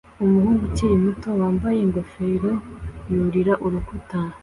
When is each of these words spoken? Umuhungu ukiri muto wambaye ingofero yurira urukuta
Umuhungu 0.23 0.61
ukiri 0.69 0.95
muto 1.03 1.29
wambaye 1.39 1.77
ingofero 1.85 2.51
yurira 3.11 3.53
urukuta 3.65 4.19